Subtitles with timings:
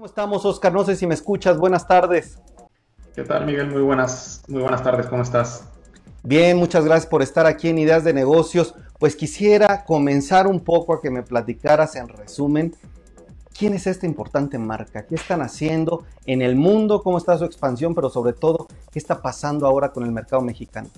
[0.00, 0.72] ¿Cómo estamos, Oscar?
[0.72, 1.58] No sé si me escuchas.
[1.58, 2.38] Buenas tardes.
[3.14, 3.66] ¿Qué tal, Miguel?
[3.66, 5.04] Muy buenas, muy buenas tardes.
[5.08, 5.68] ¿Cómo estás?
[6.22, 8.74] Bien, muchas gracias por estar aquí en Ideas de Negocios.
[8.98, 12.74] Pues quisiera comenzar un poco a que me platicaras en resumen
[13.54, 17.94] quién es esta importante marca, qué están haciendo en el mundo, cómo está su expansión,
[17.94, 20.88] pero sobre todo, qué está pasando ahora con el mercado mexicano.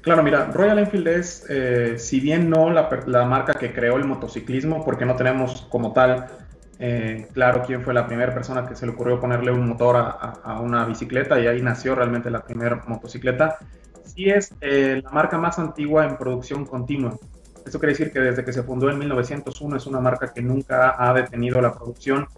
[0.00, 4.04] Claro, mira, Royal Enfield es, eh, si bien no la, la, marca que creó el
[4.04, 6.45] motociclismo, porque no tenemos como tal
[6.78, 10.60] eh, claro quién fue la primera persona que se le ocurrió ponerle un motor a,
[10.60, 13.58] una bicicleta y ahí nació realmente la primera motocicleta.
[14.04, 17.18] Sí es eh, la marca más antigua en producción continua.
[17.64, 20.94] Esto quiere decir que desde que se fundó en 1901 es una marca que nunca
[20.98, 22.28] ha detenido la producción,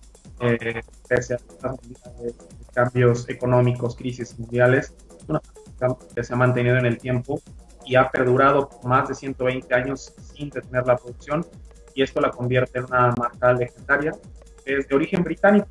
[0.41, 1.39] eh, pese a
[2.73, 4.95] cambios económicos, crisis mundiales.
[5.19, 5.43] Es una
[5.79, 7.41] marca que se ha mantenido en el tiempo
[7.85, 11.45] y ha perdurado más de 120 años sin detener la producción
[11.99, 14.13] y esto la convierte en una marca legendaria.
[14.65, 15.67] Es de origen británico.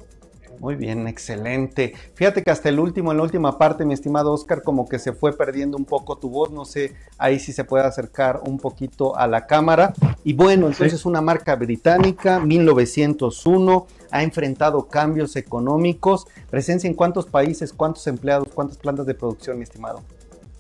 [0.60, 1.94] Muy bien, excelente.
[2.16, 5.14] Fíjate que hasta el último, en la última parte, mi estimado Oscar, como que se
[5.14, 6.52] fue perdiendo un poco tu voz.
[6.52, 9.94] No sé, ahí sí se puede acercar un poquito a la cámara.
[10.26, 16.26] Y bueno, entonces una marca británica, 1901, ha enfrentado cambios económicos.
[16.50, 20.02] Presencia en cuántos países, cuántos empleados, cuántas plantas de producción, mi estimado.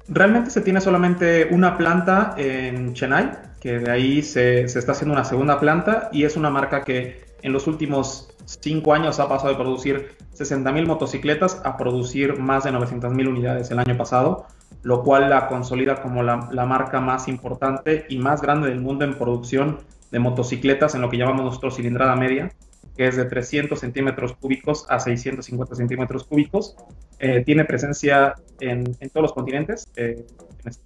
[0.07, 5.23] Realmente se tiene solamente una planta en Chennai, que de ahí se, está haciendo una
[5.23, 9.55] segunda planta y es una marca que en los últimos cinco años ha pasado de
[9.55, 14.45] producir 60.000 motocicletas a producir más de 900.000 unidades el año pasado,
[14.83, 19.05] lo cual la consolida como la, la, marca más importante y más grande del mundo
[19.05, 19.79] en producción
[20.11, 22.51] de motocicletas en lo que llamamos nosotros cilindrada media,
[22.95, 26.75] que es de 300 centímetros cúbicos a 650 centímetros cúbicos.
[27.19, 29.87] Eh, tiene presencia en, en, todos los continentes.
[29.95, 30.25] Eh,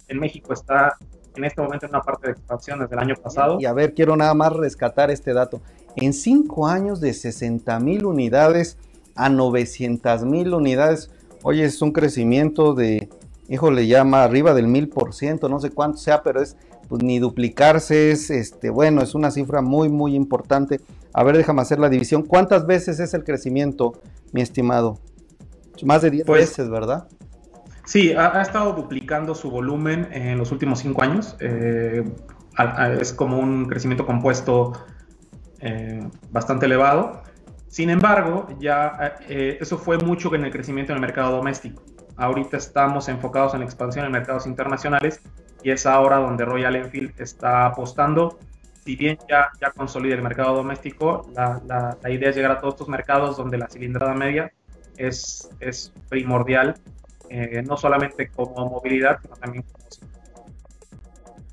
[0.08, 0.96] en México está
[1.36, 3.58] en este momento en una parte de expansión desde el año pasado.
[3.60, 5.60] Y a ver, quiero nada más rescatar este dato.
[5.96, 8.78] En cinco años de 60 mil unidades
[9.14, 11.10] a 900 mil unidades,
[11.42, 13.08] oye, es un crecimiento de,
[13.48, 16.56] híjole, llama arriba del mil por ciento, no sé cuánto sea, pero es
[16.88, 20.80] pues, ni duplicarse, es este, bueno, es una cifra muy, muy importante.
[21.14, 22.22] A ver, déjame hacer la división.
[22.22, 23.94] ¿Cuántas veces es el crecimiento,
[24.32, 24.98] mi estimado?
[25.82, 27.08] Más de 10 pues, veces, ¿verdad?
[27.84, 31.36] Sí, ha, estado duplicando su volumen en los últimos cinco años.
[31.40, 32.04] Eh,
[33.00, 34.72] es como un crecimiento compuesto
[35.60, 37.22] eh, bastante elevado.
[37.68, 41.82] Sin embargo, ya eh, eso fue mucho en el crecimiento en el mercado doméstico.
[42.16, 45.20] Ahorita estamos enfocados en la expansión en mercados internacionales
[45.62, 48.38] y es ahora donde Royal Enfield está apostando.
[48.84, 51.60] Si bien ya, ya consolida el mercado doméstico, la,
[52.02, 54.52] la, idea es llegar a todos estos mercados donde la cilindrada media
[54.96, 56.74] es, es primordial
[57.28, 59.82] eh, no solamente como movilidad, sino también como...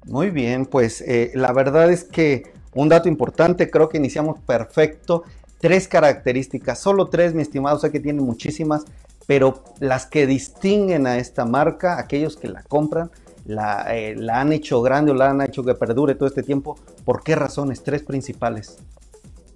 [0.05, 5.23] Muy bien, pues eh, la verdad es que un dato importante, creo que iniciamos perfecto.
[5.59, 8.85] Tres características, solo tres, mi estimado, sé que tiene muchísimas,
[9.27, 13.11] pero las que distinguen a esta marca, aquellos que la compran,
[13.45, 16.77] la, eh, la, han hecho grande o la han hecho que perdure todo este tiempo.
[17.03, 17.83] ¿Por qué razones?
[17.83, 18.77] Tres principales.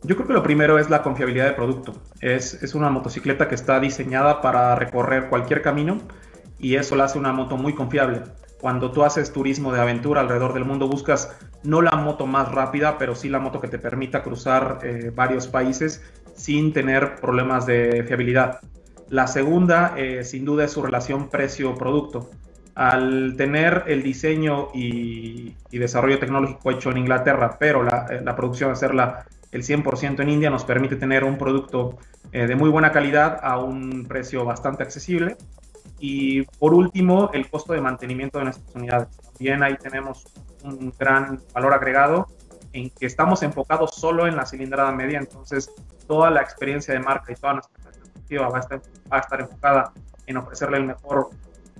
[0.03, 1.93] Yo creo que lo primero es la confiabilidad de producto.
[2.19, 5.99] Es, es, una motocicleta que está diseñada para recorrer cualquier camino
[6.59, 8.21] y eso la hace una moto muy confiable.
[8.59, 12.97] Cuando tú haces turismo de aventura alrededor del mundo, buscas no la moto más rápida,
[12.97, 16.01] pero sí la moto que te permita cruzar eh, varios países
[16.35, 18.59] sin tener problemas de fiabilidad.
[19.09, 22.29] La segunda, eh, sin duda, es su relación precio-producto.
[22.75, 28.71] Al tener el diseño y, desarrollo tecnológico hecho en Inglaterra, pero la, eh, la producción
[28.71, 31.97] hacerla el 100% en India nos permite tener un producto
[32.31, 35.37] eh, de muy buena calidad a un precio bastante accesible.
[35.99, 39.07] Y por último, el costo de mantenimiento de nuestras unidades.
[39.21, 40.25] También ahí tenemos
[40.63, 42.27] un gran valor agregado
[42.73, 45.71] en que estamos enfocados solo en la cilindrada media, entonces
[46.07, 48.81] toda la experiencia de marca y toda nuestra perspectiva va a estar,
[49.11, 49.93] va a estar enfocada
[50.25, 51.29] en ofrecerle el mejor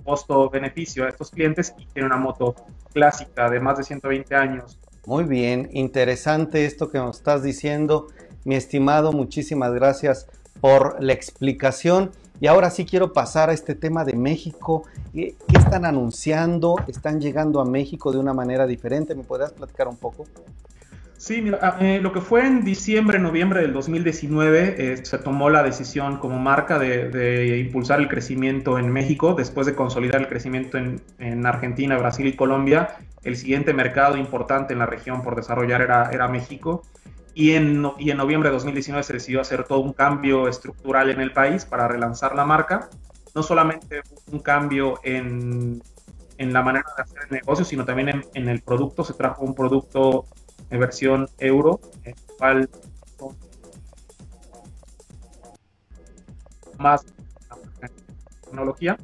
[0.04, 2.54] costo-beneficio a estos clientes y tiene una moto
[2.92, 8.08] clásica de más de 120 años muy bien, interesante esto que nos estás diciendo,
[8.44, 10.26] mi estimado, muchísimas gracias
[10.60, 12.10] por la explicación.
[12.40, 14.84] Y ahora sí quiero pasar a este tema de México.
[15.12, 16.76] ¿Qué están anunciando?
[16.88, 19.14] ¿Están llegando a México de una manera diferente?
[19.14, 20.26] ¿Me podrías platicar un poco?
[21.24, 25.48] Sí, mira, ah, eh, lo que fue en diciembre, noviembre del 2019, eh, se tomó
[25.48, 30.76] la decisión como marca de, impulsar el crecimiento en México, después de consolidar el crecimiento
[30.76, 32.98] en, en, Argentina, Brasil y Colombia.
[33.22, 36.82] El siguiente mercado importante en la región por desarrollar era, era México.
[37.32, 41.22] Y en, y en noviembre de 2019 se decidió hacer todo un cambio estructural en
[41.22, 42.90] el país para relanzar la marca.
[43.34, 45.82] No solamente un cambio en,
[46.36, 49.04] en la manera de hacer el negocio, sino también en, en el producto.
[49.04, 50.26] Se trajo un producto
[50.78, 52.68] versión euro, en cual
[56.78, 57.04] más
[58.42, 58.96] tecnología.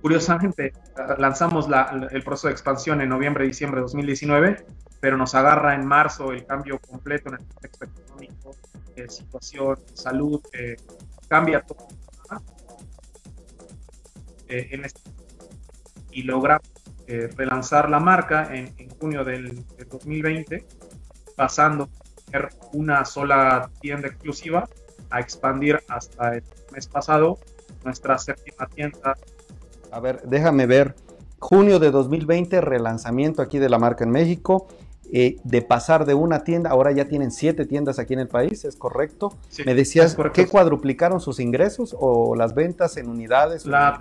[0.00, 0.72] Curiosamente,
[1.18, 1.68] lanzamos
[2.10, 4.66] el proceso de expansión en noviembre, diciembre de 2019,
[5.00, 8.56] pero nos agarra en marzo el cambio completo en el contexto económico,
[8.96, 10.76] eh, situación, salud, eh,
[11.28, 11.86] cambia todo.
[14.48, 15.00] Eh, en este,
[16.10, 16.68] y logramos
[17.36, 20.64] relanzar la marca en, junio del, 2020,
[21.36, 21.88] pasando
[22.30, 24.68] de una sola tienda exclusiva
[25.10, 26.42] a expandir hasta el
[26.72, 27.38] mes pasado
[27.84, 29.14] nuestra séptima tienda.
[29.90, 30.94] A ver, déjame ver.
[31.38, 34.68] Junio de 2020, relanzamiento aquí de la marca en México.
[35.14, 38.64] Eh, de pasar de una tienda, ahora ya tienen siete tiendas aquí en el país,
[38.64, 39.36] ¿es correcto?
[39.66, 43.66] Me decías, ¿qué cuadruplicaron sus ingresos o las ventas en unidades?
[43.66, 44.00] La,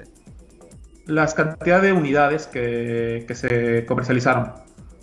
[1.05, 4.53] las cantidades de unidades que, se comercializaron.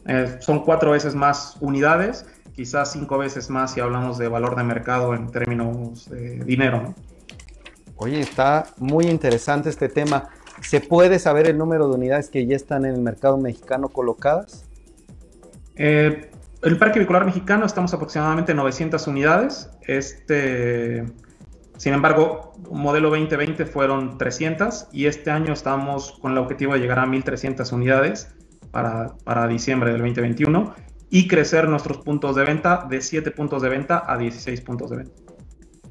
[0.09, 2.25] Eh, son cuatro veces más unidades,
[2.55, 6.95] quizás cinco veces más si hablamos de valor de mercado en términos de dinero.
[7.97, 10.31] Oye, está muy interesante este tema.
[10.63, 14.65] ¿Se puede saber el número de unidades que ya están en el mercado mexicano colocadas?
[15.77, 16.31] Eh,
[16.63, 19.71] el parque vehicular mexicano estamos aproximadamente 900 unidades.
[19.87, 21.05] Este,
[21.77, 26.99] sin embargo, modelo 2020 fueron 300 y este año estamos con el objetivo de llegar
[26.99, 28.35] a 1.300 unidades
[28.71, 30.75] para, para diciembre del 2021
[31.11, 34.97] y crecer nuestros puntos de venta de 7 puntos de venta a 16 puntos de
[34.99, 35.29] venta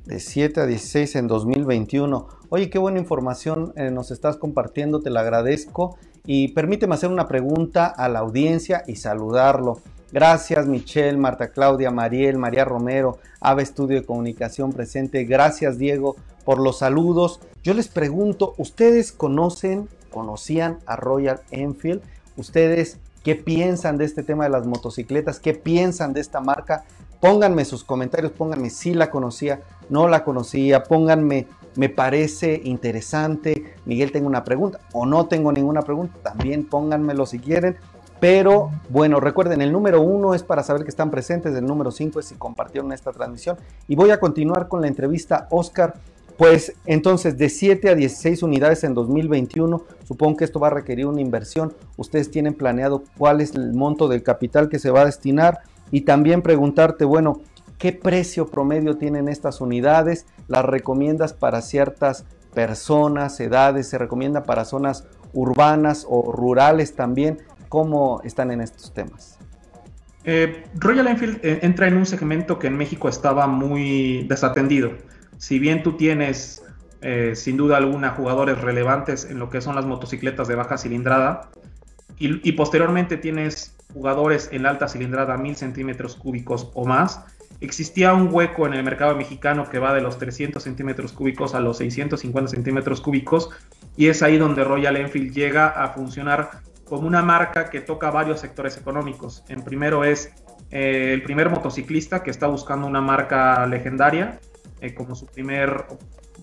[0.07, 2.27] de 7 a 16 en 2021.
[2.49, 5.97] Oye, qué buena información eh, nos estás compartiendo, te la agradezco.
[6.25, 9.81] Y permíteme hacer una pregunta a la audiencia y saludarlo.
[10.11, 15.25] Gracias Michelle, Marta Claudia, Mariel, María Romero, Ave Estudio de Comunicación presente.
[15.25, 16.15] Gracias Diego
[16.45, 17.41] por los saludos.
[17.61, 22.01] Yo les pregunto, ¿ustedes conocen, conocían a Royal Enfield?
[22.37, 25.39] ¿Ustedes qué piensan de este tema de las motocicletas?
[25.39, 26.85] ¿Qué piensan de esta marca?
[27.19, 34.11] Pónganme sus comentarios, pónganme si la conocía, no la conocía, pónganme, me parece interesante, Miguel
[34.11, 37.75] tengo una pregunta o no tengo ninguna pregunta, también pónganmelo si quieren.
[38.19, 42.19] Pero bueno, recuerden, el número uno es para saber que están presentes, el número cinco
[42.19, 43.57] es si compartieron esta transmisión.
[43.87, 45.95] Y voy a continuar con la entrevista, Oscar.
[46.37, 51.07] Pues entonces de 7 a 16 unidades en 2021, supongo que esto va a requerir
[51.07, 51.73] una inversión.
[51.97, 56.01] Ustedes tienen planeado cuál es el monto del capital que se va a destinar y
[56.01, 57.41] también preguntarte, bueno,
[57.79, 60.27] ¿qué precio promedio tienen estas unidades?
[60.47, 63.89] ¿Las recomiendas para ciertas personas, edades?
[63.89, 67.39] ¿Se recomienda para zonas urbanas o rurales también?
[67.67, 69.39] ¿Cómo están en estos temas?
[70.23, 74.91] Eh, Royal Enfield eh, entra en un segmento que en México estaba muy desatendido.
[75.37, 76.63] Si bien tú tienes,
[77.01, 81.49] eh, sin duda alguna, jugadores relevantes en lo que son las motocicletas de baja cilindrada,
[82.19, 87.23] y, posteriormente tienes jugadores en alta cilindrada, 1000 centímetros cúbicos o más,
[87.61, 91.59] existía un hueco en el mercado mexicano que va de los 300 centímetros cúbicos a
[91.59, 93.49] los 650 centímetros cúbicos
[93.95, 98.39] y es ahí donde Royal Enfield llega a funcionar como una marca que toca varios
[98.39, 99.43] sectores económicos.
[99.47, 100.31] En primero es
[100.71, 104.39] eh, el primer motociclista que está buscando una marca legendaria
[104.81, 105.85] eh, como su primer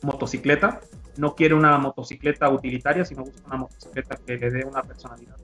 [0.02, 0.80] motocicleta.
[1.16, 5.36] No quiere una motocicleta utilitaria, sino busca una motocicleta que le dé una personalidad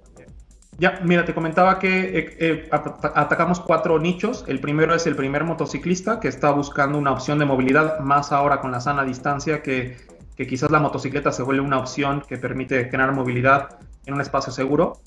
[0.80, 4.46] ya, mira, te comentaba que eh, eh, atacamos cuatro nichos.
[4.48, 8.62] El primero es el primer motociclista que está buscando una opción de movilidad, más ahora
[8.62, 9.98] con la sana distancia, que,
[10.36, 15.02] quizás la motocicleta se vuelve una opción que permite generar movilidad en un espacio seguro.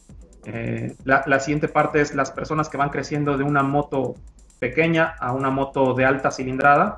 [0.46, 4.13] Eh, la, siguiente parte es las personas que van creciendo de una moto
[4.60, 6.98] pequeña a una moto de alta cilindrada.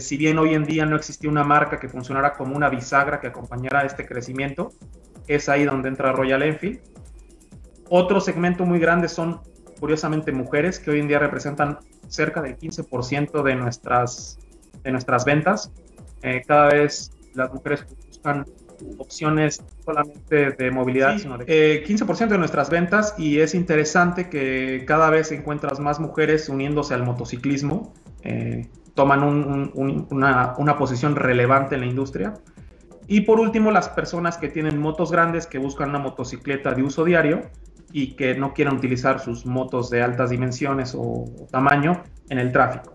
[0.00, 3.26] Si bien hoy en día no existía una marca que funcionara como una bisagra que
[3.26, 4.72] acompañara este crecimiento,
[5.26, 6.80] es ahí donde entra Royal Enfield
[7.94, 9.42] otro segmento muy grande son,
[9.78, 14.38] curiosamente, mujeres que hoy en día representan cerca del 15% de nuestras,
[14.82, 15.70] de nuestras ventas.
[16.22, 18.46] Eh, cada vez las mujeres buscan
[18.96, 24.84] opciones solamente de movilidad, sino de 15% eh, de nuestras ventas y es interesante que
[24.86, 31.80] cada vez encuentras más mujeres uniéndose al motociclismo, eh, toman una, una, posición relevante en
[31.80, 32.34] la industria.
[33.06, 37.04] Y por último, las personas que tienen motos grandes que buscan una motocicleta de uso
[37.04, 37.42] diario
[37.92, 42.92] y que no quieran utilizar sus motos de altas dimensiones o, tamaño en el tráfico.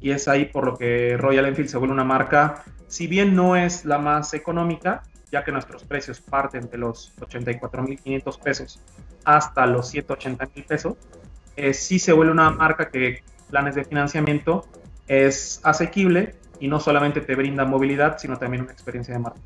[0.00, 3.56] Y es ahí por lo que Royal Enfield se vuelve una marca, si bien no
[3.56, 8.80] es la más económica, ya que nuestros precios parten de los 84.500 pesos
[9.24, 10.94] hasta los 180.000 pesos,
[11.56, 14.64] eh, sí se vuelve una marca que planes de financiamiento
[15.08, 19.40] es asequible y no solamente te brinda movilidad, sino también una experiencia de marca.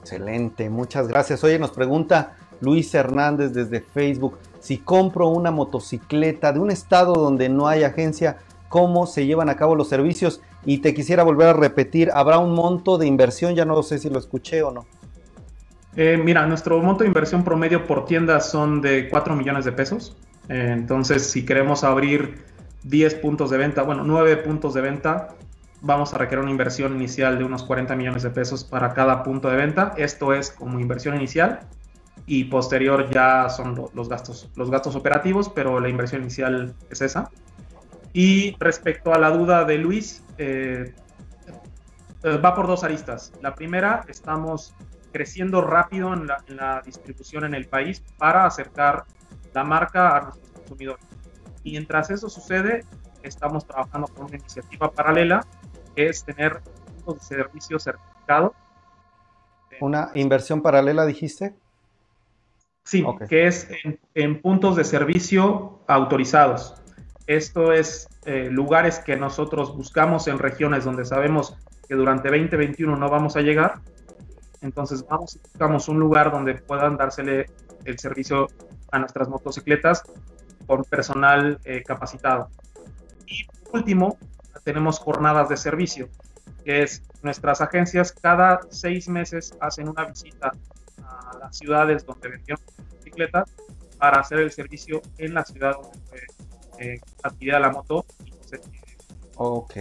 [0.00, 1.42] Excelente, muchas gracias.
[1.44, 7.48] Oye, nos pregunta Luis Hernández desde Facebook, si compro una motocicleta de un estado donde
[7.48, 8.38] no hay agencia,
[8.68, 10.40] ¿cómo se llevan a cabo los servicios?
[10.64, 13.54] Y te quisiera volver a repetir, ¿habrá un monto de inversión?
[13.54, 14.86] Ya no sé si lo escuché o no.
[15.96, 20.16] Eh, mira, nuestro monto de inversión promedio por tienda son de 4 millones de pesos.
[20.48, 22.44] Eh, entonces, si queremos abrir
[22.84, 25.28] 10 puntos de venta, bueno, 9 puntos de venta,
[25.80, 29.48] vamos a requerir una inversión inicial de unos 40 millones de pesos para cada punto
[29.48, 29.94] de venta.
[29.96, 31.60] Esto es como inversión inicial
[32.26, 37.30] y posterior ya son los gastos, los gastos operativos, pero la inversión inicial es esa.
[38.12, 40.94] Y respecto a la duda de Luis, eh,
[42.22, 43.32] eh, va por dos aristas.
[43.42, 44.74] La primera, estamos
[45.12, 49.04] creciendo rápido en la, en la, distribución en el país para acercar
[49.54, 51.04] la marca a nuestros consumidores.
[51.66, 52.84] Mientras eso sucede,
[53.24, 55.44] estamos trabajando con una iniciativa paralela
[55.96, 56.60] que es tener
[57.04, 58.52] puntos de servicio certificados.
[59.80, 61.54] ¿Una inversión paralela dijiste?
[62.84, 63.68] Sí, que es
[64.14, 66.80] en, puntos de servicio autorizados.
[67.26, 71.56] Esto es eh, lugares que nosotros buscamos en regiones donde sabemos
[71.88, 73.80] que durante 2021 no vamos a llegar.
[74.60, 77.46] Entonces vamos y buscamos un lugar donde puedan dársele
[77.84, 78.46] el servicio
[78.92, 80.04] a nuestras motocicletas
[80.66, 82.48] con personal eh, capacitado.
[83.26, 84.18] Y por último,
[84.64, 86.08] tenemos jornadas de servicio,
[86.64, 90.52] que es nuestras agencias cada seis meses hacen una visita
[91.02, 92.62] a las ciudades donde vendieron
[92.98, 93.48] bicicletas
[93.98, 96.20] para hacer el servicio en la ciudad donde fue
[96.78, 97.00] eh,
[97.60, 98.04] la moto.
[99.36, 99.76] Ok,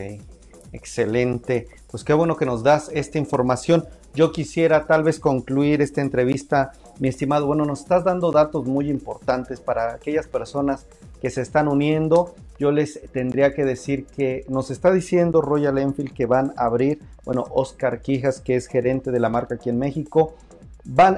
[0.72, 1.68] excelente.
[1.90, 3.88] Pues qué bueno que nos das esta información.
[4.14, 7.48] Yo quisiera tal vez concluir esta entrevista, mi estimado.
[7.48, 10.86] Bueno, nos estás dando datos muy importantes para aquellas personas
[11.22, 12.36] que se están uniendo.
[12.58, 17.00] Yo les tendría que decir que nos está diciendo Royal Enfield que van a abrir,
[17.26, 20.36] bueno, Oscar Quijas, que es gerente de la marca aquí en México,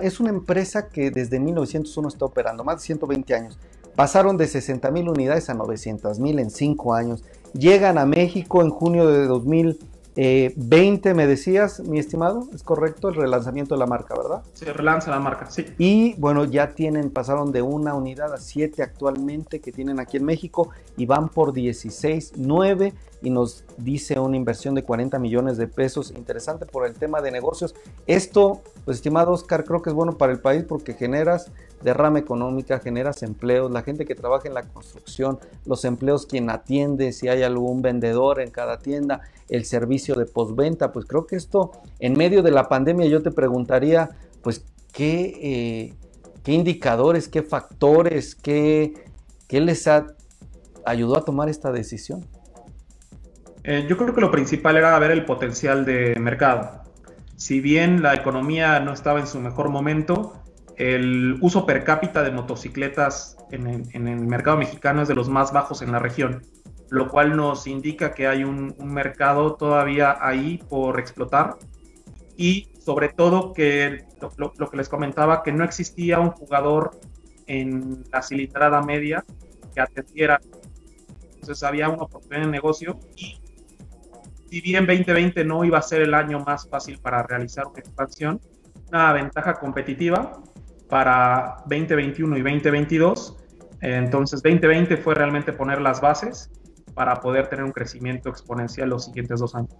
[0.02, 3.60] es una empresa que desde 1901 está operando, más de 120 años.
[3.96, 7.24] Pasaron de 60 mil unidades a 900 mil en 5 años.
[7.54, 9.80] Llegan a México en junio de 2000
[10.20, 14.42] eh, 20 me decías, mi estimado, es correcto el relanzamiento de la marca, ¿verdad?
[14.54, 15.68] Se relanza la marca, sí.
[15.78, 20.26] Y bueno, ya tienen, pasaron de una unidad a siete actualmente que tienen aquí en
[20.26, 25.68] México y van por 16, 9 y nos dice una inversión de 40 millones de
[25.68, 26.14] pesos.
[26.16, 27.76] Interesante por el tema de negocios.
[28.06, 32.80] Esto, pues estimado Oscar, creo que es bueno para el país porque generas derrama económica,
[32.80, 37.44] generas empleos, la gente que trabaja en la construcción, los empleos quien atiende, si hay
[37.44, 42.42] algún vendedor en cada tienda, el servicio de postventa, pues creo que esto en medio
[42.42, 44.10] de la pandemia yo te preguntaría,
[44.42, 45.94] pues qué, eh,
[46.44, 48.94] qué indicadores, qué factores, qué,
[49.48, 50.08] qué les ha
[50.88, 52.26] ayudó a tomar esta decisión.
[53.68, 56.84] Eh, yo creo que lo principal era ver el potencial de mercado.
[57.36, 60.42] Si bien la economía no estaba en su mejor momento,
[60.78, 65.82] el uso per cápita de motocicletas en el, mercado mexicano es de los más bajos
[65.82, 66.44] en la región,
[66.90, 71.58] lo cual nos indica que hay un, mercado todavía ahí por explotar
[72.38, 74.06] y sobre todo que
[74.38, 76.92] lo, lo, que les comentaba, que no existía un jugador
[77.48, 79.26] en la cilindrada media
[79.76, 80.40] que atendiera.
[81.34, 83.42] Entonces había una oportunidad de negocio y
[84.50, 88.40] si bien 2020 no iba a ser el año más fácil para realizar una expansión,
[88.90, 90.42] una ventaja competitiva
[90.90, 93.38] para 2021 y 2022.
[93.82, 96.50] Entonces 2020 fue realmente poner las bases
[96.94, 99.76] para poder tener un crecimiento exponencial los siguientes dos años.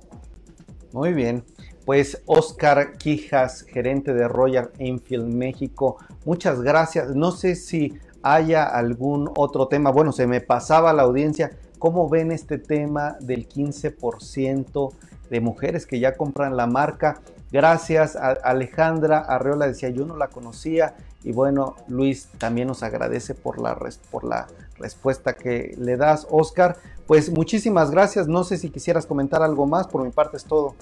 [0.94, 1.44] Muy bien,
[1.86, 7.16] pues Oscar Quijas, gerente de Royal Enfield México, muchas gracias.
[7.16, 12.32] No sé si haya algún otro tema, bueno, se me pasaba la audiencia ¿Cómo ven
[12.32, 14.94] este tema del 15%
[15.30, 17.22] de mujeres que ya compran la marca?
[17.52, 23.36] Gracias a Alejandra Arreola, decía yo no la conocía y bueno, Luis también nos agradece
[23.36, 23.78] por la,
[24.12, 26.78] por la respuesta que le das, Oscar.
[27.06, 30.76] Pues muchísimas gracias, no sé si quisieras comentar algo más, por mi parte es todo.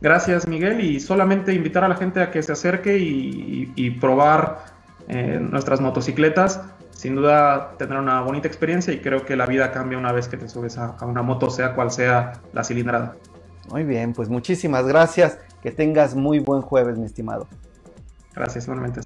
[0.00, 4.66] Gracias Miguel y solamente invitar a la gente a que se acerque y, probar
[5.08, 6.60] eh, nuestras motocicletas
[6.98, 10.36] sin duda tendrá una bonita experiencia y creo que la vida cambia una vez que
[10.36, 13.14] te subes a, una moto, sea cual sea la cilindrada.
[13.70, 15.38] Muy bien, pues muchísimas gracias.
[15.62, 17.46] Que tengas muy buen jueves, mi estimado.
[18.34, 19.00] Gracias, igualmente.